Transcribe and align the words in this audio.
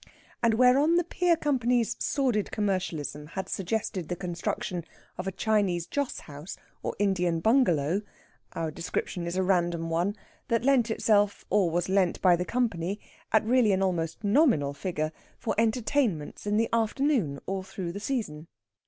And 0.41 0.55
whereon 0.55 0.95
the 0.95 1.03
pier 1.03 1.37
company's 1.37 1.95
sordid 2.03 2.49
commercialism 2.51 3.27
had 3.37 3.47
suggested 3.47 4.09
the 4.09 4.15
construction 4.15 4.83
of 5.15 5.27
a 5.27 5.31
Chinese 5.31 5.85
joss 5.85 6.21
house, 6.21 6.57
or 6.81 6.95
Indian 6.97 7.39
bungalow 7.39 8.01
our 8.53 8.71
description 8.71 9.27
is 9.27 9.35
a 9.35 9.43
random 9.43 9.91
one 9.91 10.15
that 10.47 10.63
lent 10.65 10.89
itself, 10.89 11.45
or 11.51 11.69
was 11.69 11.87
lent 11.87 12.19
by 12.19 12.35
the 12.35 12.45
company, 12.45 12.99
at 13.31 13.45
really 13.45 13.73
an 13.73 13.83
almost 13.83 14.23
nominal 14.23 14.73
figure, 14.73 15.11
for 15.37 15.53
entertainments 15.59 16.47
in 16.47 16.57
the 16.57 16.69
afternoon 16.73 17.39
all 17.45 17.61
through 17.61 17.91
the 17.91 17.99
season. 17.99 18.47